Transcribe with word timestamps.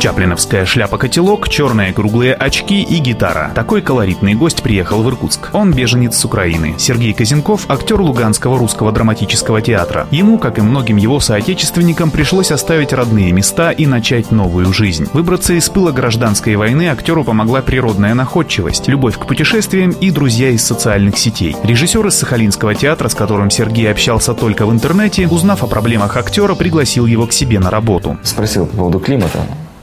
Чаплиновская 0.00 0.64
шляпа-котелок, 0.64 1.50
черные 1.50 1.92
круглые 1.92 2.32
очки 2.32 2.80
и 2.80 2.96
гитара. 3.00 3.52
Такой 3.54 3.82
колоритный 3.82 4.32
гость 4.32 4.62
приехал 4.62 5.02
в 5.02 5.08
Иркутск. 5.10 5.50
Он 5.52 5.74
беженец 5.74 6.16
с 6.16 6.24
Украины. 6.24 6.74
Сергей 6.78 7.12
Казенков– 7.12 7.66
актер 7.68 8.00
Луганского 8.00 8.58
русского 8.58 8.92
драматического 8.92 9.60
театра. 9.60 10.08
Ему, 10.10 10.38
как 10.38 10.56
и 10.56 10.62
многим 10.62 10.96
его 10.96 11.20
соотечественникам, 11.20 12.10
пришлось 12.10 12.50
оставить 12.50 12.94
родные 12.94 13.30
места 13.32 13.72
и 13.72 13.84
начать 13.84 14.30
новую 14.30 14.72
жизнь. 14.72 15.06
Выбраться 15.12 15.52
из 15.52 15.68
пыла 15.68 15.92
гражданской 15.92 16.56
войны 16.56 16.88
актеру 16.88 17.22
помогла 17.22 17.60
природная 17.60 18.14
находчивость, 18.14 18.88
любовь 18.88 19.18
к 19.18 19.26
путешествиям 19.26 19.90
и 19.90 20.10
друзья 20.10 20.48
из 20.48 20.64
социальных 20.64 21.18
сетей. 21.18 21.54
Режиссер 21.62 22.06
из 22.06 22.14
Сахалинского 22.14 22.74
театра, 22.74 23.08
с 23.08 23.14
которым 23.14 23.50
Сергей 23.50 23.90
общался 23.90 24.32
только 24.32 24.64
в 24.64 24.72
интернете, 24.72 25.28
узнав 25.28 25.62
о 25.62 25.66
проблемах 25.66 26.16
актера, 26.16 26.54
пригласил 26.54 27.04
его 27.04 27.26
к 27.26 27.34
себе 27.34 27.58
на 27.58 27.68
работу. 27.68 28.16
Спросил 28.22 28.64
по 28.64 28.78
поводу 28.78 28.98
климата. 28.98 29.40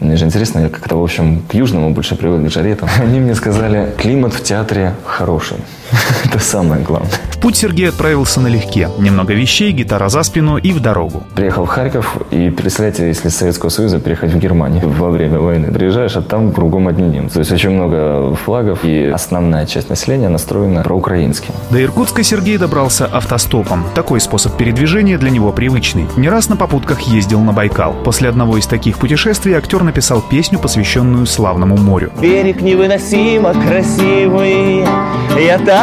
Мне 0.00 0.16
же 0.16 0.24
интересно, 0.24 0.60
я 0.60 0.68
как-то, 0.70 0.96
в 0.96 1.02
общем, 1.02 1.42
к 1.42 1.54
южному 1.54 1.90
больше 1.90 2.16
привык, 2.16 2.46
к 2.46 2.50
жаре. 2.50 2.74
Там. 2.74 2.88
Они 3.00 3.20
мне 3.20 3.34
сказали, 3.34 3.92
климат 3.98 4.32
в 4.32 4.42
театре 4.42 4.94
хороший. 5.04 5.58
Это 6.24 6.38
самое 6.38 6.82
главное. 6.82 7.10
В 7.30 7.38
путь 7.38 7.56
Сергей 7.56 7.88
отправился 7.88 8.40
налегке. 8.40 8.88
Немного 8.98 9.32
вещей, 9.32 9.72
гитара 9.72 10.08
за 10.08 10.22
спину 10.22 10.58
и 10.58 10.72
в 10.72 10.80
дорогу. 10.80 11.24
Приехал 11.34 11.64
в 11.64 11.68
Харьков, 11.68 12.16
и 12.30 12.50
представляете, 12.50 13.06
если 13.06 13.28
из 13.28 13.36
Советского 13.36 13.70
Союза 13.70 13.98
приехать 13.98 14.32
в 14.32 14.38
Германию 14.38 14.88
во 14.88 15.10
время 15.10 15.38
войны. 15.38 15.72
Приезжаешь, 15.72 16.16
а 16.16 16.22
там 16.22 16.52
кругом 16.52 16.88
одни 16.88 17.08
немцы. 17.08 17.34
То 17.34 17.40
есть 17.40 17.52
очень 17.52 17.70
много 17.70 18.34
флагов, 18.34 18.84
и 18.84 19.06
основная 19.06 19.66
часть 19.66 19.88
населения 19.88 20.28
настроена 20.28 20.82
проукраински. 20.82 21.50
До 21.70 21.82
Иркутска 21.82 22.22
Сергей 22.22 22.58
добрался 22.58 23.06
автостопом. 23.06 23.84
Такой 23.94 24.20
способ 24.20 24.56
передвижения 24.56 25.18
для 25.18 25.30
него 25.30 25.52
привычный. 25.52 26.06
Не 26.16 26.28
раз 26.28 26.48
на 26.48 26.56
попутках 26.56 27.00
ездил 27.00 27.40
на 27.40 27.52
Байкал. 27.52 27.94
После 28.04 28.28
одного 28.28 28.58
из 28.58 28.66
таких 28.66 28.98
путешествий 28.98 29.54
актер 29.54 29.82
написал 29.82 30.20
песню, 30.20 30.58
посвященную 30.58 31.26
славному 31.26 31.76
морю. 31.76 32.12
Берег 32.20 32.60
невыносимо 32.60 33.54
красивый, 33.54 34.84
я 35.38 35.58
так 35.58 35.79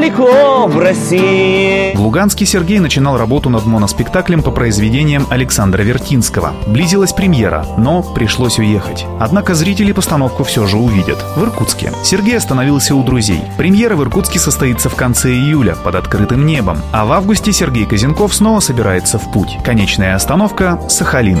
далеко 0.00 0.66
в 0.66 0.78
России. 0.78 1.94
В 1.94 2.00
Луганске 2.00 2.46
Сергей 2.46 2.78
начинал 2.78 3.18
работу 3.18 3.50
над 3.50 3.66
моноспектаклем 3.66 4.42
по 4.42 4.50
произведениям 4.50 5.26
Александра 5.30 5.82
Вертинского. 5.82 6.54
Близилась 6.66 7.12
премьера, 7.12 7.66
но 7.76 8.02
пришлось 8.02 8.58
уехать. 8.58 9.06
Однако 9.18 9.54
зрители 9.54 9.92
постановку 9.92 10.44
все 10.44 10.66
же 10.66 10.76
увидят. 10.76 11.18
В 11.36 11.42
Иркутске. 11.42 11.92
Сергей 12.04 12.36
остановился 12.36 12.94
у 12.94 13.02
друзей. 13.02 13.42
Премьера 13.56 13.96
в 13.96 14.02
Иркутске 14.02 14.38
состоится 14.38 14.88
в 14.88 14.94
конце 14.94 15.30
июля 15.30 15.74
под 15.74 15.96
открытым 15.96 16.46
небом. 16.46 16.78
А 16.92 17.04
в 17.04 17.12
августе 17.12 17.52
Сергей 17.52 17.86
Казенков 17.86 18.34
снова 18.34 18.60
собирается 18.60 19.18
в 19.18 19.32
путь. 19.32 19.58
Конечная 19.64 20.14
остановка– 20.14 20.80
Сахалин. 20.88 21.40